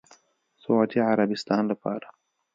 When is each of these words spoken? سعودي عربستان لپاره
سعودي 0.63 0.99
عربستان 0.99 1.63
لپاره 1.71 2.07